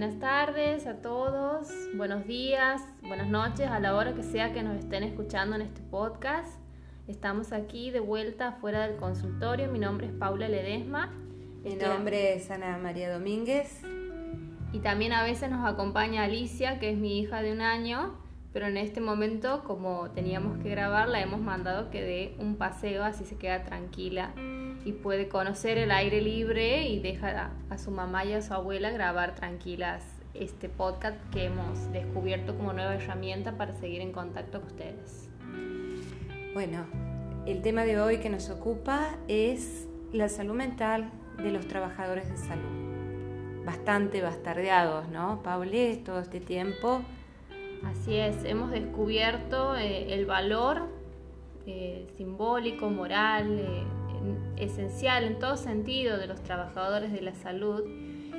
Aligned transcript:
Buenas 0.00 0.18
tardes 0.18 0.86
a 0.86 1.02
todos, 1.02 1.68
buenos 1.94 2.26
días, 2.26 2.80
buenas 3.02 3.28
noches, 3.28 3.68
a 3.68 3.80
la 3.80 3.94
hora 3.94 4.14
que 4.14 4.22
sea 4.22 4.50
que 4.54 4.62
nos 4.62 4.78
estén 4.78 5.02
escuchando 5.02 5.56
en 5.56 5.60
este 5.60 5.82
podcast. 5.82 6.58
Estamos 7.06 7.52
aquí 7.52 7.90
de 7.90 8.00
vuelta 8.00 8.52
fuera 8.52 8.88
del 8.88 8.96
consultorio. 8.96 9.70
Mi 9.70 9.78
nombre 9.78 10.06
es 10.06 10.14
Paula 10.14 10.48
Ledesma. 10.48 11.12
Mi 11.62 11.74
nombre 11.74 12.34
es 12.34 12.50
Ana 12.50 12.78
María 12.78 13.12
Domínguez. 13.12 13.82
Y 14.72 14.78
también 14.78 15.12
a 15.12 15.22
veces 15.22 15.50
nos 15.50 15.70
acompaña 15.70 16.24
Alicia, 16.24 16.78
que 16.78 16.92
es 16.92 16.96
mi 16.96 17.18
hija 17.18 17.42
de 17.42 17.52
un 17.52 17.60
año, 17.60 18.14
pero 18.54 18.68
en 18.68 18.78
este 18.78 19.02
momento, 19.02 19.64
como 19.64 20.12
teníamos 20.12 20.56
que 20.62 20.70
grabar, 20.70 21.10
la 21.10 21.20
hemos 21.20 21.42
mandado 21.42 21.90
que 21.90 22.00
dé 22.00 22.36
un 22.38 22.56
paseo, 22.56 23.04
así 23.04 23.26
se 23.26 23.36
queda 23.36 23.64
tranquila 23.64 24.32
y 24.84 24.92
puede 24.92 25.28
conocer 25.28 25.78
el 25.78 25.90
aire 25.90 26.20
libre 26.20 26.88
y 26.88 27.00
deja 27.00 27.50
a, 27.68 27.78
su 27.78 27.90
mamá 27.90 28.24
y 28.24 28.32
a 28.32 28.42
su 28.42 28.54
abuela 28.54 28.90
grabar 28.90 29.34
tranquilas 29.34 30.04
este 30.34 30.68
podcast 30.68 31.18
que 31.30 31.44
hemos 31.44 31.92
descubierto 31.92 32.56
como 32.56 32.72
nueva 32.72 32.94
herramienta 32.94 33.56
para 33.56 33.74
seguir 33.74 34.00
en 34.00 34.12
contacto 34.12 34.60
con 34.60 34.70
ustedes. 34.70 35.28
Bueno, 36.54 36.86
el 37.46 37.62
tema 37.62 37.84
de 37.84 38.00
hoy 38.00 38.18
que 38.18 38.30
nos 38.30 38.48
ocupa 38.48 39.16
es 39.28 39.88
la 40.12 40.28
salud 40.28 40.54
mental 40.54 41.10
de 41.38 41.50
los 41.50 41.66
trabajadores 41.66 42.30
de 42.30 42.36
salud. 42.36 43.64
Bastante 43.64 44.22
bastardeados, 44.22 45.08
¿no, 45.08 45.42
Paule, 45.42 45.96
todo 45.96 46.20
este 46.20 46.40
tiempo? 46.40 47.02
Así 47.84 48.16
es, 48.16 48.44
hemos 48.44 48.70
descubierto 48.70 49.76
eh, 49.76 50.14
el 50.14 50.26
valor 50.26 50.88
eh, 51.66 52.06
simbólico, 52.16 52.90
moral, 52.90 53.58
eh, 53.58 53.84
esencial 54.56 55.24
en 55.24 55.38
todo 55.38 55.56
sentido 55.56 56.18
de 56.18 56.26
los 56.26 56.42
trabajadores 56.42 57.12
de 57.12 57.22
la 57.22 57.34
salud. 57.34 57.82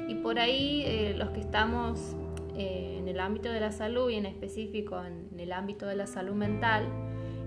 Y 0.07 0.15
por 0.15 0.39
ahí 0.39 0.83
eh, 0.85 1.13
los 1.17 1.29
que 1.29 1.39
estamos 1.39 2.15
eh, 2.55 2.97
en 2.99 3.07
el 3.07 3.19
ámbito 3.19 3.49
de 3.49 3.59
la 3.59 3.71
salud 3.71 4.09
y 4.09 4.15
en 4.15 4.25
específico 4.25 5.01
en 5.03 5.39
el 5.39 5.53
ámbito 5.53 5.85
de 5.85 5.95
la 5.95 6.07
salud 6.07 6.33
mental, 6.33 6.85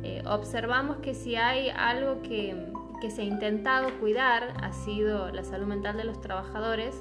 eh, 0.03 0.23
observamos 0.27 0.99
que 0.99 1.15
si 1.15 1.37
hay 1.37 1.71
algo 1.71 2.23
que, 2.23 2.57
que, 3.01 3.11
se 3.11 3.23
ha 3.23 3.25
intentado 3.25 3.89
cuidar 4.01 4.55
ha 4.63 4.73
sido 4.73 5.31
la 5.31 5.45
salud 5.45 5.67
mental 5.67 5.97
de 5.97 6.05
los 6.05 6.21
trabajadores, 6.21 6.95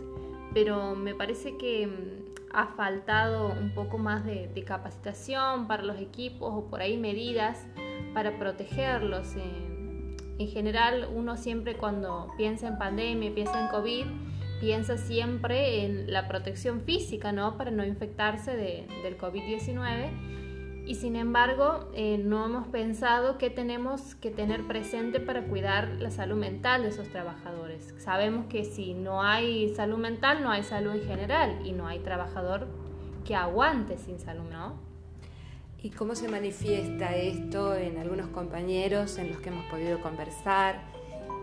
pero 0.53 0.95
me 0.95 1.15
parece 1.15 1.57
que 1.57 1.87
mm, 1.87 2.53
ha 2.53 2.67
faltado 2.67 3.47
un 3.47 3.73
poco 3.73 3.97
más 3.97 4.25
de, 4.25 4.47
de 4.47 4.63
capacitación 4.63 5.67
para 5.67 5.83
los 5.83 5.99
equipos 5.99 6.53
o 6.53 6.65
por 6.69 6.81
ahí 6.81 6.97
medidas 6.97 7.65
para 8.13 8.37
protegerlos 8.37 9.35
en 10.37 10.47
general 10.47 11.09
uno 11.13 11.37
siempre 11.37 11.75
cuando 11.75 12.31
piensa 12.37 12.67
en 12.67 12.77
pandemia, 12.77 13.33
piensa 13.33 13.61
en 13.61 13.67
COVID, 13.69 14.05
piensa 14.59 14.97
siempre 14.97 15.85
en 15.85 16.11
la 16.11 16.27
protección 16.27 16.81
física, 16.81 17.31
¿no? 17.31 17.57
Para 17.57 17.71
no 17.71 17.85
infectarse 17.85 18.55
de, 18.55 18.87
del 19.03 19.17
COVID-19. 19.17 20.09
Y 20.85 20.95
sin 20.95 21.15
embargo, 21.15 21.89
eh, 21.93 22.17
no 22.17 22.45
hemos 22.45 22.67
pensado 22.67 23.37
que 23.37 23.49
tenemos 23.49 24.15
que 24.15 24.31
tener 24.31 24.67
presente 24.67 25.21
para 25.21 25.45
cuidar 25.45 25.87
la 25.99 26.11
salud 26.11 26.35
mental 26.35 26.83
de 26.83 26.89
esos 26.89 27.07
trabajadores. 27.07 27.93
Sabemos 27.97 28.47
que 28.47 28.65
si 28.65 28.93
no 28.93 29.21
hay 29.21 29.73
salud 29.75 29.97
mental, 29.97 30.43
no 30.43 30.51
hay 30.51 30.63
salud 30.63 30.93
en 30.93 31.03
general 31.03 31.59
y 31.65 31.71
no 31.71 31.87
hay 31.87 31.99
trabajador 31.99 32.67
que 33.23 33.35
aguante 33.35 33.97
sin 33.97 34.19
salud, 34.19 34.49
¿no? 34.51 34.92
¿Y 35.83 35.89
cómo 35.89 36.15
se 36.15 36.29
manifiesta 36.29 37.13
esto 37.13 37.75
en 37.75 37.97
algunos 37.97 38.27
compañeros 38.27 39.17
en 39.17 39.27
los 39.27 39.41
que 39.41 39.49
hemos 39.49 39.65
podido 39.65 39.99
conversar, 40.01 40.81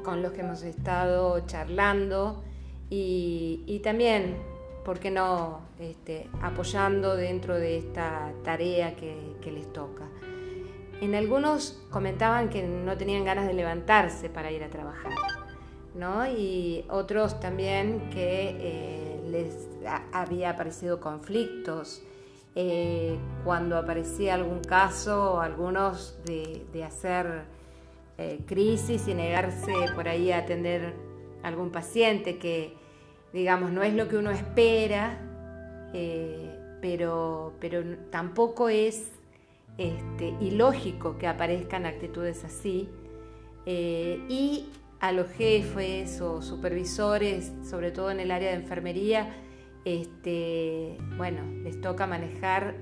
con 0.03 0.23
los 0.23 0.33
que 0.33 0.41
hemos 0.41 0.63
estado 0.63 1.41
charlando 1.41 2.43
y, 2.89 3.83
también, 3.85 4.39
¿por 4.83 4.99
qué 4.99 5.11
no?, 5.11 5.61
este, 5.79 6.27
apoyando 6.41 7.17
dentro 7.17 7.55
de 7.59 7.77
esta 7.77 8.33
tarea 8.43 8.97
que, 8.97 9.37
les 9.45 9.71
toca. 9.75 10.09
En 11.03 11.15
algunos 11.15 11.79
comentaban 11.91 12.49
que 12.49 12.63
no 12.63 12.97
tenían 12.97 13.27
ganas 13.27 13.47
de 13.47 13.53
levantarse 13.53 14.31
para 14.31 14.51
ir 14.51 14.65
a 14.65 14.71
trabajar, 14.71 15.13
¿no? 15.95 16.27
Y 16.27 16.87
otros 16.89 17.41
también 17.41 18.09
que 18.09 18.57
eh, 18.59 19.21
les 19.29 19.69
había 20.13 20.51
aparecido 20.51 20.99
conflictos 20.99 22.03
eh, 22.57 23.17
cuando 23.45 23.77
aparecía 23.77 24.35
algún 24.35 24.61
caso, 24.61 25.41
algunos 25.41 26.19
de, 26.25 26.85
hacer 26.85 27.45
eh, 28.19 28.41
crisis 28.47 29.07
y 29.07 29.15
negarse 29.15 29.73
por 29.95 30.09
ahí 30.09 30.33
a 30.33 30.39
atender 30.39 30.95
algún 31.43 31.71
paciente 31.71 32.39
que, 32.39 32.75
digamos, 33.33 33.71
no 33.71 33.83
es 33.83 33.95
lo 33.95 34.09
que 34.09 34.17
uno 34.17 34.33
espera, 34.33 35.19
eh, 35.95 36.59
pero, 36.81 37.55
pero 37.61 37.83
tampoco 38.11 38.69
es 38.69 39.13
este, 39.79 40.35
ilógico 40.41 41.19
que 41.19 41.29
aparezcan 41.29 41.87
actitudes 41.87 42.45
así. 42.45 42.89
y 43.67 44.67
a 44.99 45.13
los 45.13 45.31
jefes 45.31 46.21
o 46.21 46.43
supervisores, 46.43 47.53
sobre 47.63 47.91
todo 47.91 48.11
en 48.11 48.21
el 48.21 48.31
área 48.31 48.51
de 48.51 48.57
enfermería, 48.57 49.35
este, 49.85 50.99
bueno, 51.17 51.43
les 51.63 51.81
toca 51.81 52.07
manejar 52.07 52.77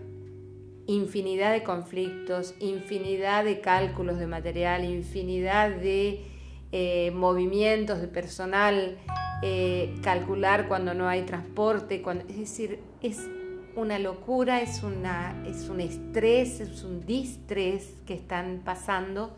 infinidad 0.87 1.53
de 1.53 1.63
conflictos, 1.63 2.55
infinidad 2.61 3.45
de 3.45 3.61
cálculos 3.61 4.19
de 4.19 4.27
material, 4.27 4.85
infinidad 4.85 5.71
de 5.71 6.25
eh, 6.73 7.11
movimientos 7.13 8.01
de 8.01 8.09
personal, 8.09 8.99
eh, 9.43 9.95
calcular 10.03 10.67
cuando 10.67 10.95
no 10.95 11.07
hay 11.07 11.23
transporte, 11.23 12.03
cuando, 12.03 12.25
es 12.29 12.39
decir, 12.39 12.81
es 13.03 13.29
una 13.77 13.99
locura, 13.99 14.61
es, 14.63 14.83
un 14.83 15.81
estrés, 15.81 16.61
es 16.61 16.83
un 16.83 17.05
distrés 17.07 17.95
que 18.07 18.15
están 18.15 18.63
pasando 18.65 19.37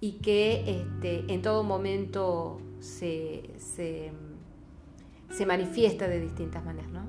y 0.00 0.12
que 0.12 0.80
este, 0.80 1.24
en 1.32 1.42
todo 1.42 1.62
momento 1.62 2.60
se 2.78 4.12
manifiesta 5.46 6.08
de 6.08 6.20
distintas 6.20 6.64
maneras, 6.64 6.90
¿no? 6.90 7.04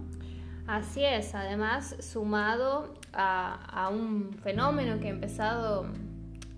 Así 0.68 1.04
es, 1.04 1.34
además 1.34 1.96
sumado 2.00 2.94
a, 3.14 3.90
un 3.90 4.34
fenómeno 4.44 5.00
que 5.00 5.08
ha 5.08 5.12
empezado 5.12 5.86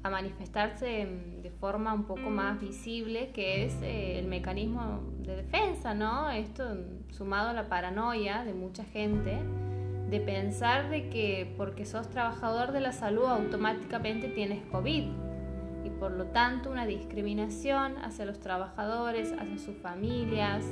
a 0.02 0.10
manifestarse 0.10 1.08
de 1.44 1.52
forma 1.52 1.94
un 1.94 2.06
poco 2.06 2.30
más 2.32 2.60
visible, 2.60 3.30
que 3.34 3.66
es 3.66 3.74
eh, 3.84 4.18
el 4.18 4.26
mecanismo 4.26 5.04
de 5.20 5.36
defensa, 5.36 5.94
¿no? 5.94 6.32
Esto 6.32 6.64
sumado 7.12 7.50
a 7.50 7.54
la 7.54 7.70
paranoia 7.70 8.44
de 8.44 8.54
mucha 8.54 8.84
gente 8.84 9.38
de 10.10 10.20
pensar 10.20 10.90
de 10.90 11.10
que 11.10 11.54
porque 11.56 11.86
sos 11.86 12.10
trabajador 12.10 12.72
de 12.72 12.80
la 12.80 12.94
salud 12.94 13.26
automáticamente 13.26 14.28
tienes 14.28 14.66
COVID 14.72 15.04
y 15.86 15.90
por 16.00 16.12
lo 16.12 16.26
tanto 16.28 16.72
una 16.72 16.86
discriminación 16.86 17.98
hacia 18.00 18.26
los 18.26 18.40
trabajadores, 18.40 19.34
hacia 19.34 19.58
sus 19.60 19.78
familias, 19.78 20.66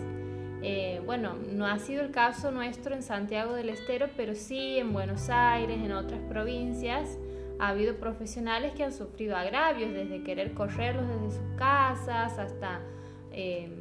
eh, 0.63 1.01
bueno, 1.05 1.35
no 1.51 1.67
ha 1.67 1.77
sido 1.77 2.01
el 2.01 2.11
caso 2.11 2.51
nuestro 2.51 2.95
en 2.95 3.03
Santiago 3.03 3.53
del 3.53 3.69
Estero, 3.69 4.07
pero 4.17 4.33
sí 4.33 4.77
en 4.79 4.91
Buenos 4.91 5.29
Aires, 5.29 5.77
en 5.77 5.91
otras 5.91 6.19
provincias, 6.21 7.17
ha 7.59 7.69
habido 7.69 7.95
profesionales 7.95 8.73
que 8.73 8.83
han 8.83 8.93
sufrido 8.93 9.35
agravios, 9.35 9.93
desde 9.93 10.23
querer 10.23 10.53
correrlos 10.53 11.07
desde 11.07 11.37
sus 11.37 11.57
casas 11.57 12.37
hasta 12.39 12.81
em, 13.31 13.71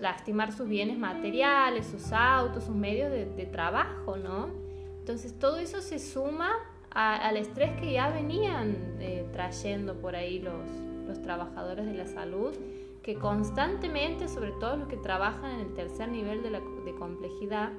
lastimar 0.00 0.52
sus 0.52 0.68
bienes 0.68 0.98
materiales, 0.98 1.86
sus 1.86 2.12
autos, 2.12 2.64
sus 2.64 2.74
medios 2.74 3.10
de, 3.10 3.46
trabajo, 3.46 4.16
¿no? 4.16 4.50
Entonces 4.98 5.36
todo 5.38 5.58
eso 5.58 5.80
se 5.80 5.98
suma 5.98 6.50
al 6.90 7.36
estrés 7.36 7.72
que 7.80 7.92
ya 7.92 8.10
venían 8.10 8.76
eh, 9.00 9.26
trayendo 9.32 9.94
por 10.00 10.16
ahí 10.16 10.40
los, 10.40 10.68
los 11.06 11.22
trabajadores 11.22 11.86
de 11.86 11.94
la 11.94 12.06
salud 12.06 12.54
que 13.02 13.14
constantemente, 13.14 14.28
sobre 14.28 14.52
todo 14.52 14.76
los 14.76 14.88
que 14.88 14.96
trabajan 14.96 15.52
en 15.52 15.60
el 15.60 15.74
tercer 15.74 16.08
nivel 16.08 16.42
de, 16.42 16.94
complejidad, 16.94 17.72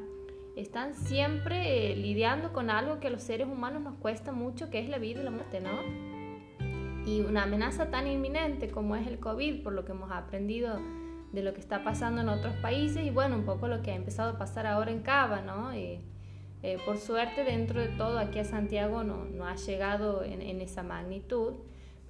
están 0.55 0.95
siempre 0.95 1.91
eh, 1.91 1.95
lidiando 1.95 2.51
con 2.53 2.69
algo 2.69 2.99
que 2.99 3.07
a 3.07 3.09
los 3.11 3.21
seres 3.21 3.47
humanos 3.47 3.83
nos 3.83 3.95
cuesta 3.95 4.31
mucho, 4.31 4.69
que 4.69 4.79
es 4.79 4.89
la 4.89 4.97
vida 4.97 5.21
y 5.21 5.23
la 5.23 5.31
muerte, 5.31 5.61
¿no? 5.61 7.05
Y 7.05 7.21
una 7.21 7.43
amenaza 7.43 7.89
tan 7.89 8.07
inminente 8.07 8.69
como 8.69 8.95
es 8.95 9.07
el 9.07 9.19
COVID, 9.19 9.63
por 9.63 9.73
lo 9.73 9.85
que 9.85 9.91
hemos 9.91 10.11
aprendido 10.11 10.79
de 11.31 11.43
lo 11.43 11.53
que 11.53 11.61
está 11.61 11.83
pasando 11.83 12.21
en 12.21 12.29
otros 12.29 12.53
países 12.55 13.05
y 13.05 13.09
bueno, 13.09 13.35
un 13.35 13.45
poco 13.45 13.67
lo 13.67 13.81
que 13.81 13.91
ha 13.91 13.95
empezado 13.95 14.31
a 14.31 14.37
pasar 14.37 14.67
ahora 14.67 14.91
en 14.91 15.01
Cava, 15.01 15.41
¿no? 15.41 15.71
Eh, 15.71 16.01
eh, 16.63 16.77
por 16.85 16.97
suerte, 16.97 17.43
dentro 17.43 17.79
de 17.79 17.87
todo, 17.87 18.19
aquí 18.19 18.39
a 18.39 18.43
Santiago 18.43 19.03
no, 19.03 19.25
no 19.25 19.45
ha 19.45 19.55
llegado 19.55 20.23
en 20.23 20.61
esa 20.61 20.83
magnitud 20.83 21.53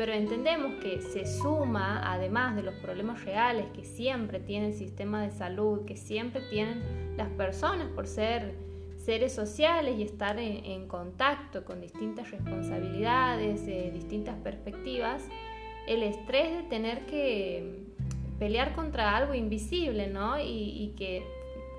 pero 0.02 0.14
entendemos 0.14 0.82
que 0.82 1.00
se 1.00 1.28
suma, 1.28 2.02
además 2.12 2.56
de 2.56 2.64
los 2.64 2.74
problemas 2.74 3.24
reales 3.24 3.68
que 3.72 3.84
siempre 3.84 4.40
tiene 4.40 4.70
el 4.70 4.74
sistema 4.74 5.22
de 5.22 5.30
salud, 5.30 5.86
que 5.86 5.96
siempre 5.96 6.42
tienen 6.50 6.82
las 7.18 7.30
personas 7.30 7.88
por 7.90 8.08
ser 8.08 8.56
seres 8.98 9.32
sociales 9.32 10.00
y 10.00 10.02
estar 10.02 10.40
en, 10.40 10.88
contacto 10.88 11.66
con 11.66 11.82
distintas 11.82 12.32
responsabilidades, 12.32 13.68
eh, 13.68 13.92
distintas 13.94 14.36
perspectivas, 14.38 15.22
el 15.88 16.02
estrés 16.02 16.52
de 16.52 16.64
tener 16.64 17.06
que 17.06 17.84
pelear 18.40 18.74
contra 18.74 19.16
algo 19.16 19.36
invisible, 19.36 20.08
¿no? 20.08 20.40
Y, 20.40 20.82
y 20.82 20.96
que 20.98 21.24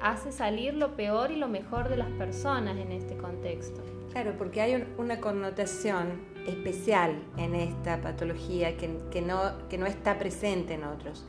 hace 0.01 0.31
salir 0.31 0.75
lo 0.75 0.95
peor 0.95 1.33
y 1.33 1.37
lo 1.39 1.49
mejor 1.49 1.89
de 1.89 1.97
las 1.97 2.11
personas 2.13 2.79
en 2.79 2.93
este 2.93 3.17
contexto. 3.17 3.83
Claro, 4.13 4.37
porque 4.39 4.61
hay 4.61 4.87
una 4.97 5.19
connotación 5.19 6.32
especial 6.47 7.23
en 7.37 7.55
esta 7.55 8.01
patología 8.01 8.77
que, 8.77 8.89
no, 9.23 9.69
que 9.69 9.79
no 9.79 9.87
está 9.87 10.19
presente 10.19 10.75
en 10.75 10.85
otros. 10.85 11.25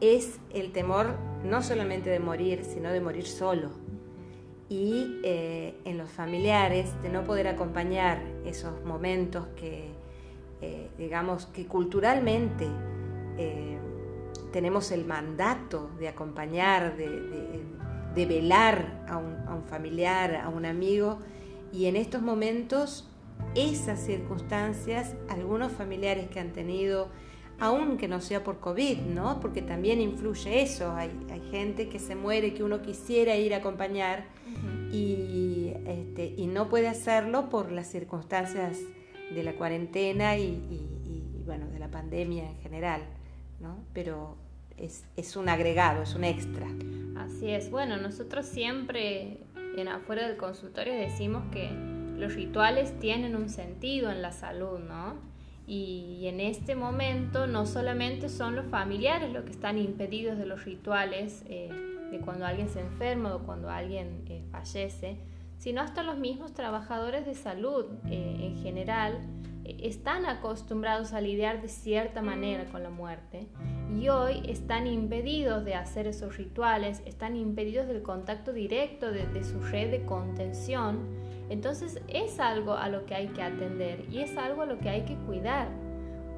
Es 0.00 0.38
el 0.52 0.72
temor 0.72 1.16
no 1.44 1.62
solamente 1.62 2.10
de 2.10 2.20
morir, 2.20 2.64
sino 2.64 2.90
de 2.90 3.00
morir 3.00 3.26
solo. 3.26 3.70
Y 4.68 5.20
eh, 5.22 5.74
en 5.84 5.96
los 5.96 6.10
familiares, 6.10 6.90
de 7.02 7.08
no 7.08 7.24
poder 7.24 7.48
acompañar 7.48 8.20
esos 8.44 8.84
momentos 8.84 9.46
que, 9.56 9.90
eh, 10.60 10.90
digamos, 10.98 11.46
que 11.46 11.66
culturalmente 11.66 12.66
eh, 13.38 13.78
tenemos 14.52 14.90
el 14.90 15.04
mandato 15.04 15.90
de 15.98 16.08
acompañar, 16.08 16.96
de, 16.96 18.26
velar 18.26 19.04
a 19.06 19.18
un, 19.18 19.62
familiar, 19.68 20.36
a 20.36 20.48
un 20.48 20.64
amigo, 20.64 21.18
y 21.72 21.86
en 21.86 21.96
estos 21.96 22.22
momentos 22.22 23.08
esas 23.54 24.00
circunstancias, 24.00 25.14
algunos 25.28 25.72
familiares 25.72 26.28
que 26.28 26.40
han 26.40 26.52
tenido, 26.52 27.08
aunque 27.58 28.06
no 28.06 28.20
sea 28.20 28.44
por 28.44 28.60
COVID, 28.60 28.98
¿no? 28.98 29.40
Porque 29.40 29.62
también 29.62 30.00
influye 30.00 30.62
eso, 30.62 30.92
hay, 30.92 31.10
gente 31.50 31.88
que 31.88 31.98
se 31.98 32.14
muere, 32.16 32.52
que 32.54 32.62
uno 32.62 32.82
quisiera 32.82 33.36
ir 33.36 33.54
a 33.54 33.58
acompañar 33.58 34.24
y, 34.92 35.72
este, 35.86 36.34
y 36.36 36.46
no 36.48 36.68
puede 36.68 36.88
hacerlo 36.88 37.48
por 37.48 37.72
las 37.72 37.86
circunstancias 37.86 38.78
de 39.30 39.42
la 39.42 39.54
cuarentena 39.54 40.36
y, 40.36 41.42
bueno, 41.44 41.66
de 41.68 41.78
la 41.78 41.88
pandemia 41.88 42.50
en 42.50 42.58
general, 42.58 43.02
¿no? 43.60 43.78
Pero 43.92 44.36
es, 44.76 45.04
es, 45.16 45.36
un 45.36 45.48
agregado, 45.48 46.02
es 46.02 46.14
un 46.14 46.24
extra. 46.24 46.66
Así 47.16 47.50
es. 47.50 47.70
Bueno, 47.70 47.96
nosotros 47.96 48.46
siempre 48.46 49.38
en 49.76 49.88
afuera 49.88 50.26
del 50.26 50.36
consultorio 50.36 50.92
decimos 50.92 51.44
que 51.52 51.95
los 52.16 52.34
rituales 52.34 52.98
tienen 52.98 53.36
un 53.36 53.48
sentido 53.48 54.10
en 54.10 54.22
la 54.22 54.32
salud, 54.32 54.78
¿no? 54.78 55.14
Y, 55.66 56.26
en 56.26 56.40
este 56.40 56.74
momento 56.74 57.46
no 57.46 57.66
solamente 57.66 58.28
son 58.28 58.56
los 58.56 58.66
familiares 58.66 59.32
los 59.32 59.44
que 59.44 59.50
están 59.50 59.78
impedidos 59.78 60.38
de 60.38 60.46
los 60.46 60.64
rituales 60.64 61.44
eh, 61.48 61.70
de 62.10 62.18
cuando 62.20 62.46
alguien 62.46 62.68
se 62.68 62.80
enferma 62.80 63.34
o 63.34 63.40
cuando 63.40 63.68
alguien 63.68 64.24
eh, 64.28 64.42
fallece, 64.50 65.18
sino 65.58 65.80
hasta 65.80 66.02
los 66.02 66.18
mismos 66.18 66.52
trabajadores 66.52 67.26
de 67.26 67.34
salud 67.34 67.86
eh, 68.08 68.36
en 68.40 68.62
general 68.62 69.18
están 69.64 70.26
acostumbrados 70.26 71.12
a 71.12 71.20
lidiar 71.20 71.60
de 71.60 71.68
cierta 71.68 72.22
manera 72.22 72.66
con 72.66 72.84
la 72.84 72.90
muerte 72.90 73.48
y 74.00 74.08
hoy 74.08 74.42
están 74.46 74.86
impedidos 74.86 75.64
de 75.64 75.74
hacer 75.74 76.06
esos 76.06 76.36
rituales, 76.36 77.02
están 77.04 77.34
impedidos 77.34 77.88
del 77.88 78.02
contacto 78.02 78.52
directo 78.52 79.10
de 79.10 79.42
su 79.42 79.60
red 79.60 79.90
de 79.90 80.04
contención. 80.04 81.25
Entonces 81.48 82.00
es 82.08 82.40
algo 82.40 82.74
a 82.74 82.88
lo 82.88 83.06
que 83.06 83.14
hay 83.14 83.28
que 83.28 83.42
atender 83.42 84.04
y 84.10 84.20
es 84.20 84.36
algo 84.36 84.62
a 84.62 84.66
lo 84.66 84.78
que 84.78 84.88
hay 84.88 85.02
que 85.02 85.14
cuidar 85.14 85.68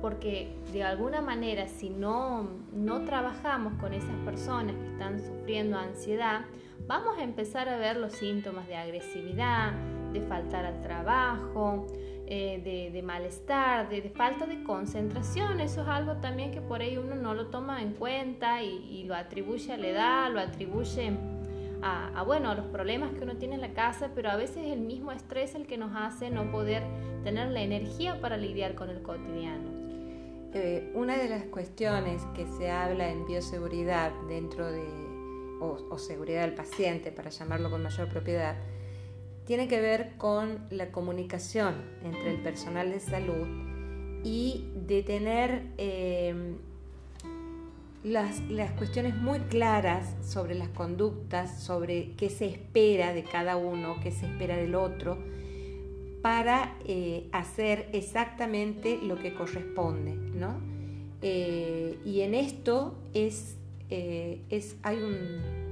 porque 0.00 0.48
de 0.72 0.84
alguna 0.84 1.20
manera 1.20 1.68
si 1.68 1.90
no, 1.90 2.48
no 2.72 3.04
trabajamos 3.04 3.74
con 3.74 3.92
esas 3.92 4.14
personas 4.24 4.74
que 4.76 4.92
están 4.92 5.18
sufriendo 5.20 5.76
ansiedad, 5.76 6.42
vamos 6.86 7.18
a 7.18 7.22
empezar 7.22 7.68
a 7.68 7.78
ver 7.78 7.96
los 7.96 8.12
síntomas 8.12 8.66
de 8.68 8.76
agresividad, 8.76 9.72
de 10.12 10.20
faltar 10.22 10.64
al 10.64 10.80
trabajo, 10.82 11.86
eh, 12.26 12.90
de, 12.92 13.02
malestar, 13.02 13.88
de, 13.88 14.02
falta 14.10 14.46
de 14.46 14.62
concentración. 14.62 15.60
Eso 15.60 15.82
es 15.82 15.88
algo 15.88 16.16
también 16.16 16.52
que 16.52 16.60
por 16.60 16.80
ahí 16.80 16.96
uno 16.96 17.14
no 17.14 17.34
lo 17.34 17.46
toma 17.46 17.82
en 17.82 17.92
cuenta 17.92 18.62
y, 18.62 19.04
lo 19.04 19.14
atribuye 19.14 19.72
a 19.72 19.78
la 19.78 19.86
edad, 19.88 20.32
lo 20.32 20.40
atribuye 20.40 21.12
a, 21.82 22.22
bueno, 22.24 22.50
a 22.50 22.54
los 22.54 22.66
problemas 22.66 23.12
que 23.12 23.22
uno 23.22 23.36
tiene 23.36 23.54
en 23.54 23.60
la 23.60 23.72
casa, 23.72 24.10
pero 24.14 24.30
a 24.30 24.36
veces 24.36 24.66
el 24.66 24.80
mismo 24.80 25.12
estrés 25.12 25.54
el 25.54 25.66
que 25.66 25.78
nos 25.78 25.92
hace 25.94 26.30
no 26.30 26.50
poder 26.50 26.82
tener 27.24 27.48
la 27.48 27.62
energía 27.62 28.20
para 28.20 28.36
lidiar 28.36 28.74
con 28.74 28.90
el 28.90 29.02
cotidiano. 29.02 29.70
Eh, 30.54 30.90
una 30.94 31.16
de 31.18 31.28
las 31.28 31.44
cuestiones 31.44 32.22
que 32.34 32.46
se 32.46 32.70
habla 32.70 33.10
en 33.10 33.26
bioseguridad 33.26 34.12
dentro 34.28 34.70
de 34.70 35.08
o, 35.60 35.98
seguridad 35.98 36.42
del 36.42 36.54
paciente, 36.54 37.12
para 37.12 37.30
llamarlo 37.30 37.70
con 37.70 37.82
mayor 37.82 38.08
propiedad, 38.08 38.56
tiene 39.44 39.66
que 39.66 39.80
ver 39.80 40.16
con 40.16 40.66
la 40.70 40.92
comunicación 40.92 41.74
entre 42.04 42.30
el 42.30 42.42
personal 42.42 42.90
de 42.90 43.00
salud 43.00 43.46
y 44.24 44.70
de 44.74 45.02
tener 45.02 45.72
eh, 45.78 46.58
las, 48.04 48.40
cuestiones 48.76 49.16
muy 49.16 49.40
claras 49.40 50.16
sobre 50.22 50.54
las 50.54 50.68
conductas, 50.68 51.62
sobre 51.62 52.12
qué 52.16 52.30
se 52.30 52.46
espera 52.46 53.12
de 53.12 53.24
cada 53.24 53.56
uno, 53.56 53.96
qué 54.02 54.10
se 54.10 54.26
espera 54.26 54.56
del 54.56 54.74
otro, 54.74 55.18
para 56.22 56.76
eh, 56.84 57.28
hacer 57.32 57.88
exactamente 57.92 58.98
lo 59.02 59.16
que 59.16 59.34
corresponde. 59.34 60.14
¿no? 60.14 60.60
Eh, 61.22 61.98
y 62.04 62.20
en 62.20 62.34
esto 62.34 62.98
es 63.14 63.58
eh, 63.90 64.42
es, 64.50 64.76
hay 64.82 64.98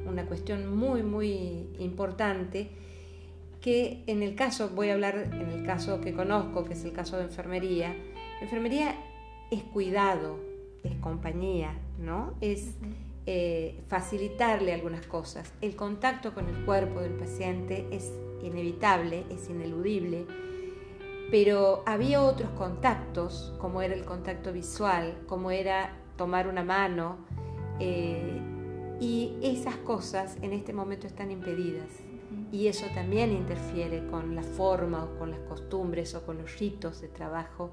una 0.06 0.25
cuestión 0.25 0.75
muy, 0.75 1.02
muy 1.02 1.69
importante 1.78 2.70
que 3.61 4.05
en 4.06 4.23
el 4.23 4.34
caso, 4.34 4.70
voy 4.70 4.88
a 4.88 4.94
hablar 4.94 5.28
en 5.32 5.50
el 5.50 5.67
caso 5.67 6.00
que 6.00 6.14
conozco, 6.14 6.64
que 6.64 6.73
es 6.73 6.84
el 6.84 6.93
caso 6.93 7.19
de 7.19 7.25
enfermería, 7.25 7.94
enfermería 8.40 8.94
es 9.50 9.62
cuidado, 9.64 10.38
es 10.87 10.97
compañía, 10.97 11.79
¿no? 11.99 12.35
Es 12.41 12.75
eh, 13.27 13.83
facilitarle 13.88 14.73
algunas 14.73 15.06
cosas. 15.06 15.53
El 15.61 15.75
contacto 15.77 16.33
con 16.33 16.49
el 16.49 16.65
cuerpo 16.65 17.00
del 17.00 17.15
paciente 17.15 17.87
es 17.91 18.12
inevitable, 18.43 19.25
es 19.31 19.50
ineludible, 19.50 20.27
pero 21.31 21.83
había 21.87 22.23
otros 22.23 22.50
contactos, 22.50 23.53
como 23.59 23.83
era 23.83 23.94
el 23.94 24.05
contacto 24.05 24.53
visual, 24.53 25.19
como 25.27 25.50
era 25.50 25.97
tomar 26.17 26.47
una 26.47 26.62
mano, 26.62 27.17
eh, 27.81 28.41
y 29.00 29.37
esas 29.43 29.77
cosas 29.77 30.38
en 30.43 30.53
este 30.53 30.73
momento 30.73 31.06
están 31.06 31.31
impedidas. 31.31 31.88
Y 32.53 32.69
eso 32.69 32.87
también 32.94 33.33
interfiere 33.33 34.06
con 34.06 34.35
la 34.35 34.43
forma 34.43 35.05
o 35.05 35.19
con 35.19 35.31
las 35.31 35.41
costumbres 35.41 36.15
o 36.15 36.25
con 36.25 36.38
los 36.38 36.59
ritos 36.59 37.00
de 37.00 37.09
trabajo 37.09 37.71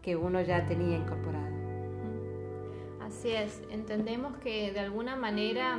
que 0.00 0.16
uno 0.16 0.40
ya 0.40 0.66
tenía 0.66 0.96
incorporado. 0.96 1.71
Así 3.12 3.30
es, 3.30 3.62
entendemos 3.70 4.38
que 4.38 4.72
de 4.72 4.80
alguna 4.80 5.16
manera 5.16 5.78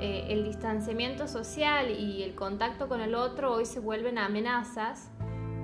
eh, 0.00 0.26
el 0.30 0.44
distanciamiento 0.44 1.28
social 1.28 1.92
y 1.92 2.24
el 2.24 2.34
contacto 2.34 2.88
con 2.88 3.00
el 3.00 3.14
otro 3.14 3.54
hoy 3.54 3.64
se 3.64 3.78
vuelven 3.78 4.18
amenazas, 4.18 5.12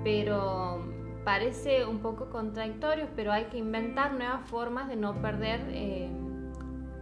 pero 0.05 0.81
parece 1.25 1.85
un 1.85 1.99
poco 1.99 2.29
contradictorio, 2.29 3.09
pero 3.17 3.33
hay 3.33 3.45
que 3.45 3.57
inventar 3.57 4.13
nuevas 4.13 4.49
formas 4.49 4.87
de 4.87 4.95
no 4.95 5.21
perder 5.21 5.59
eh, 5.71 6.09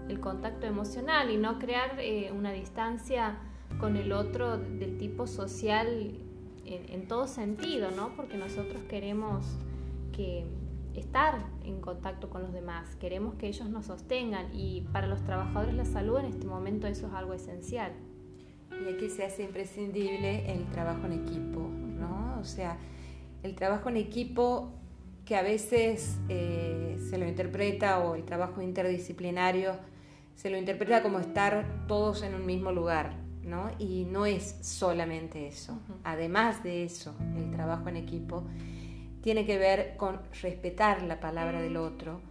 el 0.10 0.20
contacto 0.20 0.66
emocional 0.66 1.30
y 1.30 1.38
no 1.38 1.60
crear 1.60 2.00
eh, 2.00 2.34
una 2.36 2.52
distancia 2.52 3.38
con 3.80 3.98
el 3.98 4.14
otro 4.14 4.58
del 4.58 4.98
tipo 4.98 5.28
social 5.28 6.18
en, 6.66 7.08
todo 7.08 7.28
sentido, 7.28 7.92
¿no? 7.92 8.16
Porque 8.16 8.38
nosotros 8.38 8.82
queremos 8.90 9.46
que 10.12 10.46
estar 10.96 11.46
en 11.64 11.82
contacto 11.82 12.30
con 12.30 12.42
los 12.44 12.54
demás, 12.54 12.96
queremos 12.98 13.36
que 13.36 13.48
ellos 13.48 13.70
nos 13.70 13.86
sostengan 13.86 14.54
y 14.54 14.82
para 14.92 15.08
los 15.08 15.24
trabajadores 15.24 15.74
la 15.76 15.86
salud 15.86 16.20
en 16.20 16.26
este 16.26 16.46
momento 16.46 16.88
eso 16.88 17.08
es 17.08 17.14
algo 17.14 17.34
esencial. 17.34 17.94
Y 18.72 18.94
aquí 18.94 19.10
se 19.10 19.24
hace 19.24 19.44
imprescindible 19.44 20.52
el 20.52 20.66
trabajo 20.72 21.06
en 21.06 21.14
equipo, 21.14 21.60
¿no? 21.60 22.40
O 22.40 22.44
sea, 22.44 22.78
el 23.44 23.56
trabajo 23.56 23.90
en 23.90 23.98
equipo 23.98 24.72
que 25.26 25.36
a 25.36 25.42
veces 25.42 26.18
eh, 26.30 26.98
se 27.10 27.18
lo 27.18 27.28
interpreta 27.28 28.00
o 28.00 28.16
el 28.16 28.24
trabajo 28.24 28.62
interdisciplinario 28.62 29.76
se 30.36 30.50
lo 30.50 30.58
interpreta 30.58 31.04
como 31.04 31.20
estar 31.20 31.86
todos 31.88 32.24
en 32.24 32.34
un 32.34 32.46
mismo 32.46 32.72
lugar, 32.72 33.16
¿no? 33.44 33.70
Y 33.78 34.06
no 34.06 34.26
es 34.26 34.58
solamente 34.62 35.48
eso. 35.48 35.78
Además 36.04 36.64
de 36.64 36.84
eso, 36.84 37.16
el 37.38 37.52
trabajo 37.52 37.90
en 37.90 37.98
equipo 37.98 38.44
tiene 39.22 39.46
que 39.46 39.58
ver 39.58 39.96
con 39.98 40.20
respetar 40.42 41.04
la 41.04 41.20
palabra 41.20 41.62
del 41.62 41.78
otro, 41.78 42.22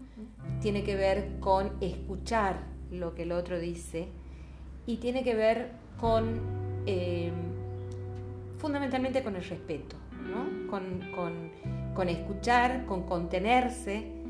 tiene 0.60 0.82
que 0.82 0.96
ver 0.96 1.38
con 1.40 1.72
escuchar 1.80 2.60
lo 2.90 3.14
que 3.14 3.22
el 3.22 3.32
otro 3.32 3.58
dice 3.58 4.08
y 4.86 4.96
tiene 4.96 5.22
que 5.22 5.34
ver 5.34 5.70
con, 5.98 6.40
eh, 6.86 7.30
fundamentalmente 8.58 9.22
con 9.22 9.36
el 9.36 9.44
respeto, 9.44 9.96
¿no? 10.28 10.70
con 10.70 12.08
escuchar, 12.08 12.86
con 12.86 13.02
contenerse 13.04 14.20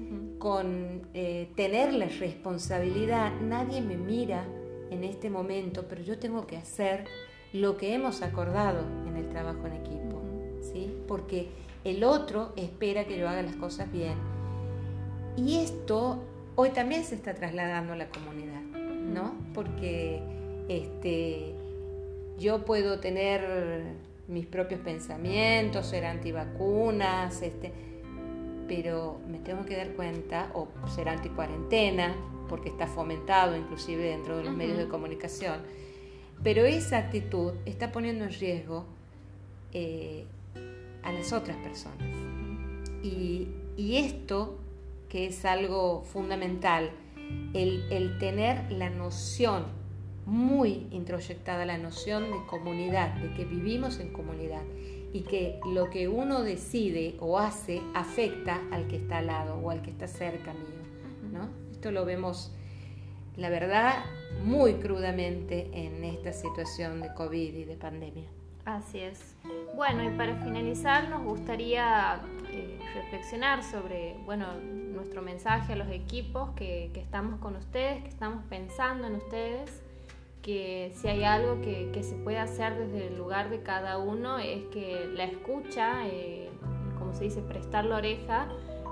con 0.41 1.03
eh, 1.13 1.51
tener 1.55 1.93
la 1.93 2.07
responsabilidad, 2.07 3.31
nadie 3.43 3.83
me 3.83 3.97
mira 3.97 4.45
en 4.91 5.05
este 5.05 5.29
momento, 5.29 5.85
pero 5.87 6.03
yo 6.03 6.19
tengo 6.19 6.47
que 6.47 6.57
hacer 6.57 7.05
lo 7.53 7.77
que 7.77 7.95
hemos 7.95 8.23
acordado 8.23 8.85
en 9.07 9.17
el 9.17 9.29
trabajo 9.29 9.67
en 9.67 9.75
equipo, 9.75 10.23
¿sí? 10.63 10.97
Porque 11.07 11.51
el 11.85 12.05
otro 12.05 12.53
espera 12.57 13.05
que 13.05 13.19
yo 13.19 13.29
haga 13.29 13.43
las 13.43 13.57
cosas 13.57 13.91
bien. 13.91 14.15
Y 15.37 15.59
esto 15.59 16.23
hoy 16.57 16.71
también 16.71 17.05
se 17.05 17.15
está 17.15 17.35
trasladando 17.35 17.95
a 17.95 17.97
la 17.97 18.09
comunidad, 18.09 18.61
¿no? 18.61 19.35
Porque 19.55 20.21
este, 20.69 21.55
yo 22.39 22.65
puedo 22.65 23.01
tener 23.01 23.95
mis 24.29 24.47
propios 24.47 24.81
pensamientos, 24.81 25.87
ser 25.87 26.05
antivacunas, 26.05 27.43
este, 27.43 27.73
pero 28.69 29.21
me 29.27 29.39
tengo 29.39 29.65
que 29.65 29.77
dar 29.77 29.93
cuenta, 29.95 30.51
o 30.55 30.69
ser 30.89 31.09
anticuarentena, 31.09 32.15
porque 32.49 32.69
está 32.69 32.87
fomentado 32.87 33.57
inclusive 33.57 34.03
dentro 34.03 34.37
de 34.37 34.45
los 34.45 34.55
medios 34.55 34.79
de 34.79 34.89
comunicación, 34.89 35.61
pero 36.43 36.65
esa 36.65 36.99
actitud 36.99 37.53
está 37.65 37.93
poniendo 37.93 38.25
en 38.25 38.33
riesgo 38.33 38.85
eh, 39.73 40.27
a 41.03 41.13
las 41.13 41.33
otras 41.33 41.57
personas. 41.59 42.09
Y, 43.03 43.49
esto, 43.79 44.59
que 45.09 45.27
es 45.27 45.45
algo 45.47 46.03
fundamental, 46.03 46.91
el, 47.55 47.83
el 47.91 48.19
tener 48.19 48.71
la 48.71 48.91
noción 48.91 49.65
muy 50.27 50.87
introyectada 50.93 51.65
la 51.65 51.79
noción 51.79 52.31
de 52.31 52.47
comunidad, 52.47 53.15
de 53.15 53.33
que 53.35 53.45
vivimos 53.45 53.99
en 53.99 54.13
comunidad 54.13 54.63
y 55.13 55.23
que 55.23 55.59
lo 55.67 55.91
que 55.91 56.07
uno 56.09 56.43
decide 56.43 57.17
o 57.19 57.39
hace 57.39 57.83
afecta 57.95 58.61
al 58.71 58.87
que 58.87 58.97
está 58.97 59.19
al 59.19 59.27
lado 59.27 59.57
o 59.57 59.71
al 59.71 59.83
que 59.83 59.91
está 59.91 60.07
cerca 60.07 60.53
mío. 60.53 61.33
¿no? 61.33 61.49
Esto 61.73 61.91
lo 61.91 62.05
vemos, 62.05 62.53
la 63.37 63.51
verdad, 63.51 64.05
muy 64.45 64.75
crudamente 64.75 65.69
en 65.73 66.05
esta 66.05 66.33
situación 66.33 67.01
de 67.01 67.13
COVID 67.15 67.55
y 67.55 67.65
de 67.65 67.77
pandemia. 67.77 68.29
Así 68.65 69.01
es. 69.01 69.37
Bueno, 69.75 70.03
y 70.05 70.11
para 70.17 70.37
finalizar 70.37 71.09
nos 71.09 71.23
gustaría 71.23 72.21
eh, 72.51 72.79
reflexionar 72.95 73.63
sobre, 73.63 74.17
bueno, 74.25 74.47
nuestro 74.61 75.23
mensaje 75.23 75.73
a 75.73 75.77
los 75.77 75.89
equipos 75.89 76.51
que, 76.51 76.91
estamos 76.95 77.41
con 77.41 77.57
ustedes, 77.57 78.03
que 78.03 78.09
estamos 78.09 78.45
pensando 78.49 79.07
en 79.07 79.17
ustedes 79.17 79.83
que 80.43 80.93
si 80.95 81.09
hay 81.09 81.25
algo 81.25 81.61
que, 81.61 82.03
se 82.03 82.15
puede 82.17 82.39
hacer 82.39 82.75
desde 82.75 83.09
el 83.09 83.19
lugar 83.19 83.51
de 83.51 83.63
cada 83.63 83.99
uno 83.99 84.39
es 84.39 84.65
que 84.73 85.07
la 85.15 85.25
escucha, 85.25 86.07
eh, 86.07 86.49
como 86.99 87.13
se 87.13 87.25
dice, 87.25 87.43
prestar 87.43 87.85
la 87.85 87.97
oreja, 87.97 88.49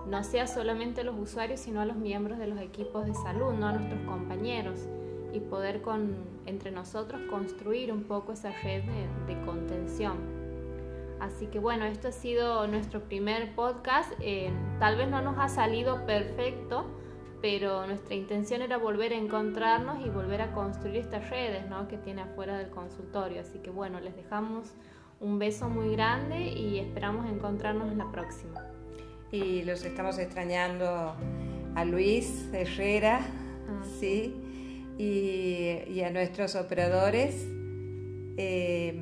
no 0.07 0.25
sea 0.25 0.47
solamente 0.47 1.01
a 1.03 1.05
los 1.05 1.19
usuarios, 1.19 1.61
sino 1.61 1.81
a 1.81 1.87
los 1.87 1.97
miembros 1.97 2.39
de 2.39 2.49
los 2.49 2.61
equipos 2.61 3.07
de 3.07 3.15
salud, 3.15 3.53
no 3.55 3.69
a 3.69 3.73
nuestros 3.73 4.01
compañeros, 4.03 4.89
y 5.33 5.41
poder 5.41 5.83
con, 5.83 6.15
entre 6.47 6.71
nosotros 6.71 7.21
construir 7.29 7.93
un 7.93 8.05
poco 8.05 8.33
esa 8.33 8.53
red 8.63 8.83
de, 9.27 9.41
contención. 9.45 10.17
Así 11.21 11.47
que 11.47 11.59
bueno, 11.59 11.85
esto 11.85 12.09
ha 12.09 12.13
sido 12.13 12.67
nuestro 12.67 13.03
primer 13.03 13.55
podcast. 13.55 14.13
Eh, 14.21 14.51
tal 14.79 14.97
vez 14.97 15.09
no 15.09 15.21
nos 15.21 15.39
ha 15.39 15.49
salido 15.49 16.07
perfecto, 16.07 16.87
pero 17.43 17.87
nuestra 17.87 18.15
intención 18.15 18.63
era 18.63 18.79
volver 18.79 19.13
a 19.13 19.17
encontrarnos 19.17 20.05
y 20.05 20.09
volver 20.09 20.43
a 20.43 20.53
construir 20.53 20.97
estas 20.97 21.29
redes 21.31 21.69
¿no? 21.69 21.89
que 21.89 21.99
tiene 21.99 22.23
afuera 22.23 22.57
del 22.57 22.71
consultorio. 22.71 23.41
Así 23.41 23.59
que 23.59 23.71
bueno, 23.71 24.01
les 24.01 24.15
dejamos 24.17 24.73
un 25.21 25.39
beso 25.39 25.69
muy 25.69 25.91
grande 25.93 26.41
y 26.41 26.79
esperamos 26.79 27.29
encontrarnos 27.29 27.91
en 27.91 27.99
la 27.99 28.11
próxima. 28.11 28.65
Y 29.31 29.63
los 29.63 29.85
estamos 29.85 30.19
extrañando 30.19 31.15
a 31.75 31.85
Luis 31.85 32.49
Herrera, 32.53 33.21
ah. 33.21 33.85
¿sí? 34.01 34.48
Y, 34.99 36.03
a 36.03 36.11
nuestros 36.11 36.57
operadores. 36.57 37.47
Eh, 38.37 38.95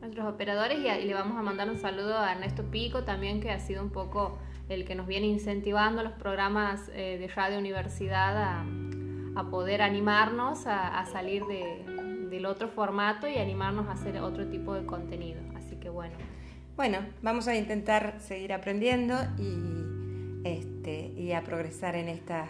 nuestros 0.00 0.26
operadores 0.26 0.78
y, 0.78 0.88
y 0.88 1.04
le 1.06 1.14
vamos 1.14 1.38
a 1.38 1.42
mandar 1.42 1.70
un 1.70 1.78
saludo 1.78 2.18
a 2.18 2.32
Ernesto 2.32 2.64
Pico 2.70 3.04
también 3.04 3.40
que 3.40 3.50
ha 3.50 3.58
sido 3.58 3.82
un 3.82 3.90
poco 3.90 4.38
el 4.68 4.84
que 4.84 4.94
nos 4.94 5.06
viene 5.06 5.26
incentivando 5.26 6.02
los 6.02 6.12
programas 6.12 6.90
eh, 6.92 7.18
de 7.18 7.28
radio 7.28 7.58
universidad 7.58 8.36
a, 8.36 8.66
poder 9.50 9.82
animarnos 9.82 10.66
a, 10.66 11.04
salir 11.12 11.44
del 11.44 12.46
otro 12.46 12.68
formato 12.68 13.28
y 13.28 13.36
animarnos 13.36 13.86
a 13.86 13.92
hacer 13.92 14.18
otro 14.18 14.46
tipo 14.48 14.74
de 14.74 14.86
contenido. 14.86 15.40
Así 15.54 15.76
que 15.76 15.90
bueno. 15.90 16.14
Bueno, 16.74 16.98
vamos 17.20 17.46
a 17.46 17.54
intentar 17.54 18.16
seguir 18.18 18.54
aprendiendo 18.54 19.14
y, 19.38 20.40
este, 20.48 21.12
y 21.16 21.32
a 21.32 21.44
progresar 21.44 21.96
en 21.96 22.08
estas 22.08 22.48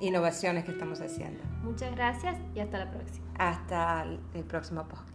innovaciones 0.00 0.64
que 0.64 0.72
estamos 0.72 1.00
haciendo. 1.00 1.51
Muchas 1.62 1.94
gracias 1.94 2.36
y 2.54 2.60
hasta 2.60 2.78
la 2.78 2.90
próxima. 2.90 3.26
Hasta 3.38 4.04
el 4.34 4.44
próximo 4.44 4.86
podcast. 4.86 5.11